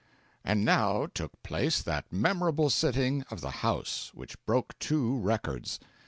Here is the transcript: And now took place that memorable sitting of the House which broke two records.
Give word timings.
And 0.43 0.65
now 0.65 1.09
took 1.13 1.43
place 1.43 1.79
that 1.79 2.11
memorable 2.11 2.71
sitting 2.71 3.21
of 3.29 3.41
the 3.41 3.57
House 3.61 4.09
which 4.15 4.43
broke 4.47 4.73
two 4.79 5.19
records. 5.19 5.79